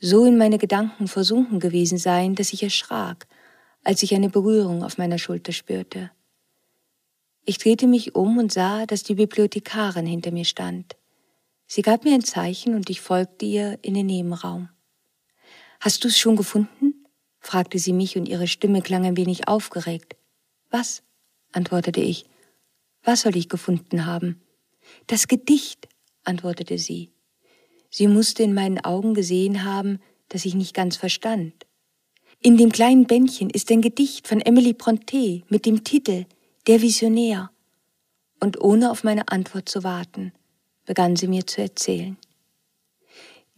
[0.00, 3.28] so in meine Gedanken versunken gewesen sein, dass ich erschrak,
[3.84, 6.10] als ich eine Berührung auf meiner Schulter spürte.
[7.44, 10.96] Ich drehte mich um und sah, dass die Bibliothekarin hinter mir stand.
[11.68, 14.68] Sie gab mir ein Zeichen und ich folgte ihr in den Nebenraum.
[15.82, 16.94] Hast du es schon gefunden?
[17.40, 20.14] fragte sie mich und ihre Stimme klang ein wenig aufgeregt.
[20.70, 21.02] Was?
[21.50, 22.24] antwortete ich.
[23.02, 24.40] Was soll ich gefunden haben?
[25.08, 25.88] Das Gedicht,
[26.22, 27.10] antwortete sie.
[27.90, 31.66] Sie musste in meinen Augen gesehen haben, dass ich nicht ganz verstand.
[32.40, 36.26] In dem kleinen Bändchen ist ein Gedicht von Emily Bronte mit dem Titel
[36.68, 37.50] Der Visionär.
[38.38, 40.32] Und ohne auf meine Antwort zu warten,
[40.84, 42.18] begann sie mir zu erzählen.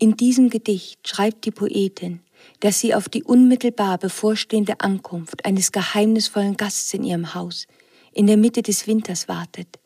[0.04, 2.20] In diesem Gedicht schreibt die Poetin,
[2.60, 7.66] dass sie auf die unmittelbar bevorstehende Ankunft eines geheimnisvollen Gasts in ihrem Haus
[8.12, 9.78] in der Mitte des Winters wartet.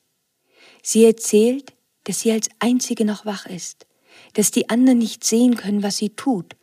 [0.82, 3.86] Sie erzählt, dass sie als einzige noch wach ist,
[4.32, 6.56] dass die anderen nicht sehen können, was sie tut,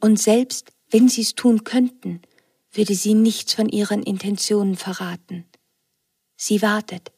[0.00, 2.22] und selbst wenn sie es tun könnten,
[2.72, 5.44] würde sie nichts von ihren Intentionen verraten.
[6.34, 7.12] Sie wartet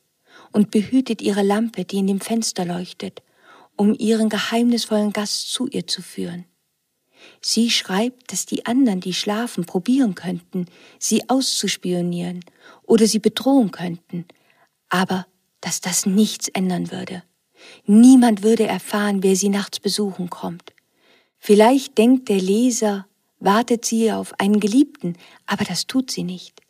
[0.53, 3.23] und behütet ihre Lampe, die in dem Fenster leuchtet,
[3.79, 6.45] um ihren geheimnisvollen Gast zu ihr zu führen.
[7.41, 10.67] Sie schreibt, dass die anderen, die schlafen, probieren könnten,
[10.99, 12.45] sie auszuspionieren
[12.83, 14.27] oder sie bedrohen könnten,
[14.89, 15.27] aber
[15.61, 17.23] dass das nichts ändern würde.
[17.87, 20.73] Niemand würde erfahren, wer sie nachts besuchen kommt.
[21.39, 23.07] Vielleicht denkt der Leser,
[23.39, 26.61] wartet sie auf einen Geliebten, aber das tut sie nicht.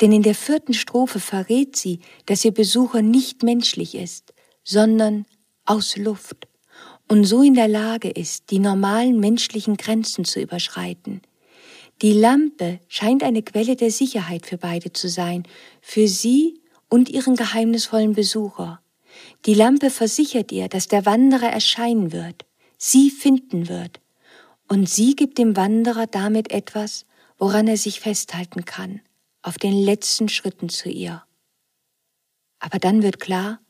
[0.00, 5.24] Denn in der vierten Strophe verrät sie, dass ihr Besucher nicht menschlich ist, sondern
[5.64, 6.47] aus Luft
[7.08, 11.22] und so in der Lage ist, die normalen menschlichen Grenzen zu überschreiten.
[12.02, 15.44] Die Lampe scheint eine Quelle der Sicherheit für beide zu sein,
[15.80, 18.80] für sie und ihren geheimnisvollen Besucher.
[19.46, 22.44] Die Lampe versichert ihr, dass der Wanderer erscheinen wird,
[22.76, 24.00] sie finden wird,
[24.68, 27.06] und sie gibt dem Wanderer damit etwas,
[27.38, 29.00] woran er sich festhalten kann,
[29.40, 31.24] auf den letzten Schritten zu ihr.
[32.58, 33.60] Aber dann wird klar,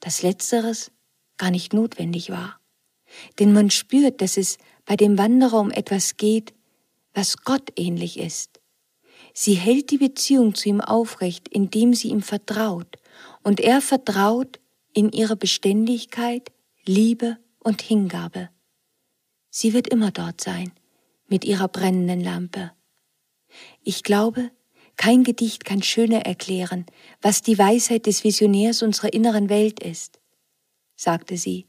[0.00, 0.92] dass letzteres
[1.38, 2.60] gar nicht notwendig war
[3.38, 6.54] denn man spürt, dass es bei dem Wanderer um etwas geht,
[7.14, 8.60] was Gott ähnlich ist.
[9.34, 12.96] Sie hält die Beziehung zu ihm aufrecht, indem sie ihm vertraut,
[13.42, 14.60] und er vertraut
[14.92, 16.50] in ihre Beständigkeit,
[16.84, 18.48] Liebe und Hingabe.
[19.50, 20.72] Sie wird immer dort sein,
[21.28, 22.72] mit ihrer brennenden Lampe.
[23.82, 24.50] Ich glaube,
[24.96, 26.86] kein Gedicht kann schöner erklären,
[27.20, 30.20] was die Weisheit des Visionärs unserer inneren Welt ist,
[30.94, 31.66] sagte sie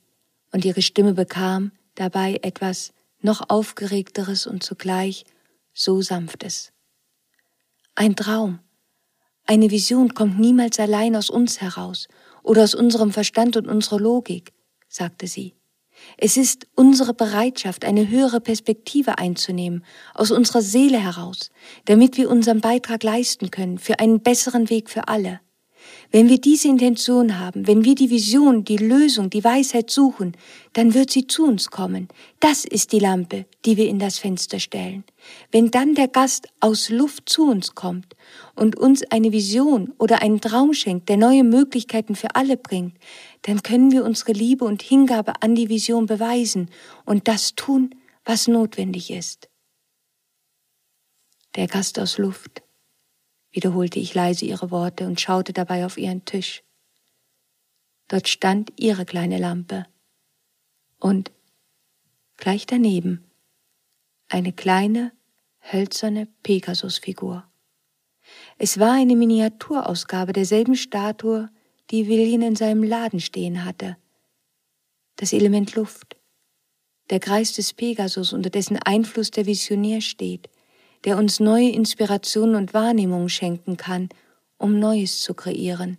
[0.58, 2.92] und ihre Stimme bekam dabei etwas
[3.22, 5.24] noch aufgeregteres und zugleich
[5.72, 6.72] so sanftes.
[7.94, 8.58] Ein Traum,
[9.46, 12.08] eine Vision kommt niemals allein aus uns heraus
[12.42, 14.52] oder aus unserem Verstand und unserer Logik,
[14.90, 15.54] sagte sie.
[16.18, 19.86] Es ist unsere Bereitschaft, eine höhere Perspektive einzunehmen,
[20.16, 21.52] aus unserer Seele heraus,
[21.86, 25.40] damit wir unseren Beitrag leisten können für einen besseren Weg für alle.
[26.10, 30.38] Wenn wir diese Intention haben, wenn wir die Vision, die Lösung, die Weisheit suchen,
[30.72, 32.08] dann wird sie zu uns kommen.
[32.40, 35.04] Das ist die Lampe, die wir in das Fenster stellen.
[35.52, 38.16] Wenn dann der Gast aus Luft zu uns kommt
[38.56, 42.96] und uns eine Vision oder einen Traum schenkt, der neue Möglichkeiten für alle bringt,
[43.42, 46.70] dann können wir unsere Liebe und Hingabe an die Vision beweisen
[47.06, 47.94] und das tun,
[48.24, 49.50] was notwendig ist.
[51.58, 52.62] Der Gast aus Luft
[53.52, 56.64] wiederholte ich leise ihre Worte und schaute dabei auf ihren Tisch.
[58.08, 59.86] Dort stand ihre kleine Lampe
[61.00, 61.32] und
[62.38, 63.24] gleich daneben
[64.30, 65.12] eine kleine,
[65.60, 67.50] hölzerne Pegasusfigur.
[68.58, 71.50] Es war eine Miniaturausgabe derselben Statue,
[71.92, 73.98] die William in seinem Laden stehen hatte.
[75.16, 76.18] Das Element Luft,
[77.10, 80.50] der Kreis des Pegasus, unter dessen Einfluss der Visionär steht,
[81.06, 84.10] der uns neue Inspirationen und Wahrnehmungen schenken kann,
[84.58, 85.98] um Neues zu kreieren.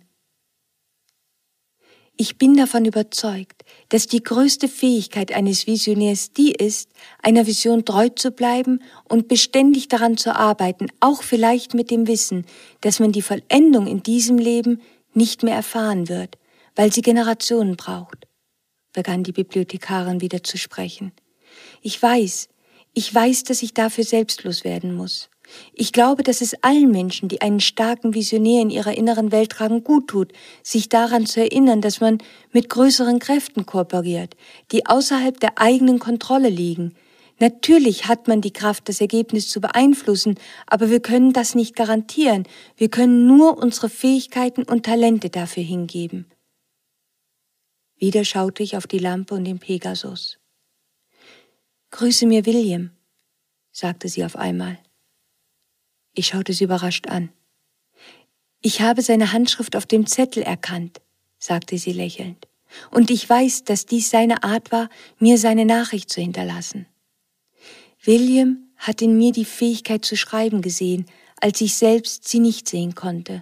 [2.21, 6.89] Ich bin davon überzeugt, dass die größte Fähigkeit eines Visionärs die ist,
[7.23, 12.45] einer Vision treu zu bleiben und beständig daran zu arbeiten, auch vielleicht mit dem Wissen,
[12.81, 14.81] dass man die Vollendung in diesem Leben
[15.13, 16.37] nicht mehr erfahren wird,
[16.75, 18.27] weil sie Generationen braucht,
[18.91, 21.13] begann die Bibliothekarin wieder zu sprechen.
[21.81, 22.49] Ich weiß,
[22.93, 25.29] ich weiß, dass ich dafür selbstlos werden muss.
[25.73, 29.83] Ich glaube, dass es allen Menschen, die einen starken Visionär in ihrer inneren Welt tragen,
[29.83, 30.31] gut tut,
[30.63, 32.19] sich daran zu erinnern, dass man
[32.51, 34.35] mit größeren Kräften kooperiert,
[34.71, 36.95] die außerhalb der eigenen Kontrolle liegen.
[37.39, 40.35] Natürlich hat man die Kraft, das Ergebnis zu beeinflussen,
[40.67, 42.43] aber wir können das nicht garantieren.
[42.75, 46.25] Wir können nur unsere Fähigkeiten und Talente dafür hingeben.
[47.97, 50.38] Wieder schaute ich auf die Lampe und den Pegasus.
[51.91, 52.91] Grüße mir William,
[53.71, 54.77] sagte sie auf einmal.
[56.13, 57.29] Ich schaute sie überrascht an.
[58.61, 61.01] Ich habe seine Handschrift auf dem Zettel erkannt,
[61.39, 62.47] sagte sie lächelnd,
[62.91, 66.85] und ich weiß, dass dies seine Art war, mir seine Nachricht zu hinterlassen.
[68.03, 71.05] William hat in mir die Fähigkeit zu schreiben gesehen,
[71.41, 73.41] als ich selbst sie nicht sehen konnte.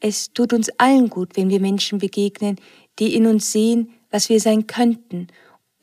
[0.00, 2.56] Es tut uns allen gut, wenn wir Menschen begegnen,
[2.98, 5.28] die in uns sehen, was wir sein könnten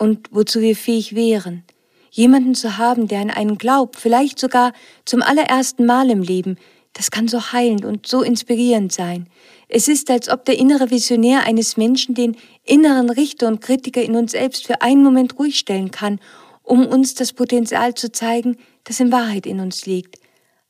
[0.02, 1.64] und wozu wir fähig wären.
[2.10, 4.74] Jemanden zu haben, der an einen glaubt, vielleicht sogar
[5.06, 6.58] zum allerersten Mal im Leben,
[6.94, 9.30] das kann so heilend und so inspirierend sein.
[9.70, 12.36] Es ist, als ob der innere Visionär eines Menschen den
[12.66, 16.20] inneren Richter und Kritiker in uns selbst für einen Moment ruhig stellen kann,
[16.64, 20.18] um uns das Potenzial zu zeigen, das in Wahrheit in uns liegt.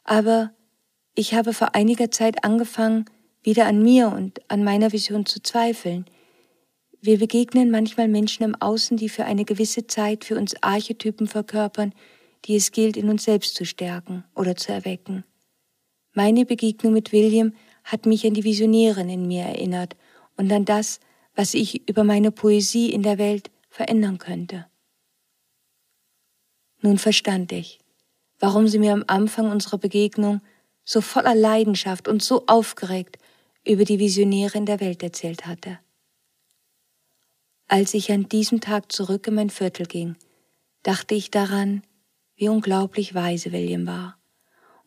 [0.04, 0.52] Aber
[1.16, 3.06] ich habe vor einiger Zeit angefangen,
[3.44, 6.06] wieder an mir und an meiner Vision zu zweifeln.
[7.04, 11.95] Wir begegnen manchmal Menschen im Außen, die für eine gewisse Zeit für uns Archetypen verkörpern,
[12.45, 15.24] die es gilt, in uns selbst zu stärken oder zu erwecken.
[16.14, 19.95] Meine Begegnung mit William hat mich an die Visionärin in mir erinnert
[20.38, 20.99] und an das,
[21.34, 24.68] was ich über meine Poesie in der Welt verändern könnte.
[26.82, 27.80] Nun verstand ich,
[28.39, 30.41] warum sie mir am Anfang unserer Begegnung
[30.84, 33.18] so voller Leidenschaft und so aufgeregt
[33.66, 35.80] über die Visionäre in der Welt erzählt hatte.
[37.74, 40.17] Als ich an diesem Tag zurück in mein Viertel ging,
[40.84, 41.84] dachte ich daran,
[42.36, 44.17] wie unglaublich weise William war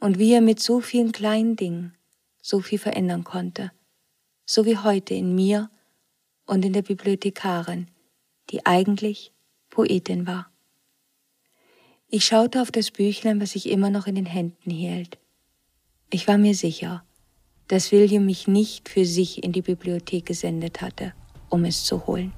[0.01, 1.95] und wie er mit so vielen kleinen Dingen
[2.43, 3.73] so viel verändern konnte,
[4.45, 5.71] so wie heute in mir
[6.45, 7.87] und in der Bibliothekarin,
[8.51, 9.33] die eigentlich
[9.71, 10.53] Poetin war.
[12.09, 15.17] Ich schaute auf das Büchlein, was ich immer noch in den Händen hielt.
[16.11, 17.03] Ich war mir sicher,
[17.67, 21.15] dass William mich nicht für sich in die Bibliothek gesendet hatte,
[21.49, 22.35] um es zu holen.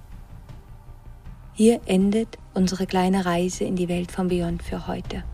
[1.59, 5.25] Hier endet unsere kleine Reise in die Welt von Beyond für heute.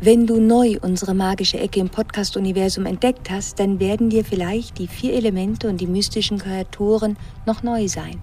[0.00, 4.86] Wenn du neu unsere magische Ecke im Podcast-Universum entdeckt hast, dann werden dir vielleicht die
[4.86, 7.16] vier Elemente und die mystischen Kreaturen
[7.46, 8.22] noch neu sein.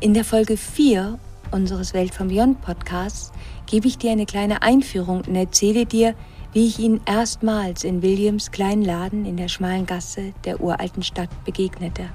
[0.00, 1.18] In der Folge 4
[1.50, 3.32] unseres Welt von Beyond Podcasts
[3.66, 6.14] gebe ich dir eine kleine Einführung und erzähle dir,
[6.54, 11.28] wie ich ihnen erstmals in Williams kleinen Laden in der schmalen Gasse der uralten Stadt
[11.44, 12.08] begegnete.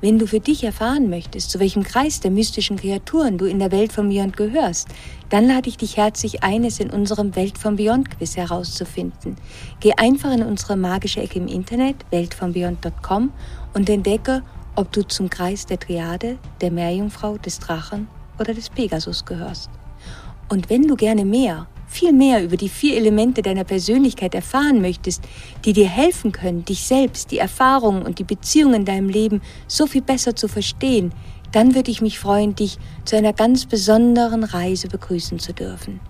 [0.00, 3.72] Wenn du für dich erfahren möchtest, zu welchem Kreis der mystischen Kreaturen du in der
[3.72, 4.88] Welt von Beyond gehörst,
[5.30, 9.36] dann lade ich dich herzlich ein, es in unserem Welt von Beyond Quiz herauszufinden.
[9.80, 13.32] Geh einfach in unsere magische Ecke im Internet, weltvonbeyond.com
[13.72, 14.42] und entdecke,
[14.74, 19.70] ob du zum Kreis der Triade, der Meerjungfrau, des Drachen oder des Pegasus gehörst.
[20.50, 21.66] Und wenn du gerne mehr
[21.96, 25.22] viel mehr über die vier Elemente deiner Persönlichkeit erfahren möchtest,
[25.64, 29.86] die dir helfen können, dich selbst, die Erfahrungen und die Beziehungen in deinem Leben so
[29.86, 31.12] viel besser zu verstehen,
[31.52, 32.76] dann würde ich mich freuen, dich
[33.06, 36.00] zu einer ganz besonderen Reise begrüßen zu dürfen.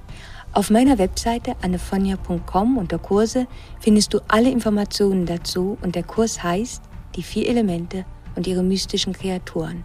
[0.53, 3.47] Auf meiner Webseite annefonja.com unter Kurse
[3.79, 6.83] findest du alle Informationen dazu und der Kurs heißt
[7.15, 9.85] die vier Elemente und ihre mystischen Kreaturen.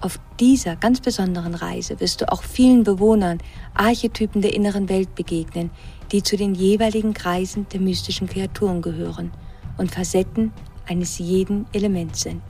[0.00, 3.38] Auf dieser ganz besonderen Reise wirst du auch vielen Bewohnern,
[3.74, 5.70] Archetypen der inneren Welt begegnen,
[6.12, 9.32] die zu den jeweiligen Kreisen der mystischen Kreaturen gehören
[9.76, 10.52] und Facetten
[10.86, 12.42] eines jeden Elements sind.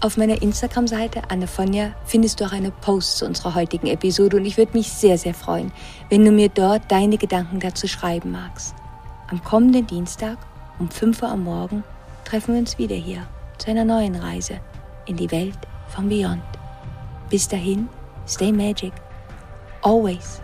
[0.00, 4.58] Auf meiner Instagram-Seite Annefonja findest du auch eine Post zu unserer heutigen Episode und ich
[4.58, 5.72] würde mich sehr, sehr freuen,
[6.10, 8.74] wenn du mir dort deine Gedanken dazu schreiben magst.
[9.30, 10.38] Am kommenden Dienstag
[10.78, 11.84] um 5 Uhr am Morgen
[12.24, 13.26] treffen wir uns wieder hier
[13.56, 14.60] zu einer neuen Reise
[15.06, 15.58] in die Welt
[15.94, 16.42] von Beyond.
[17.30, 17.88] Bis dahin,
[18.26, 18.92] stay magic.
[19.82, 20.40] Always.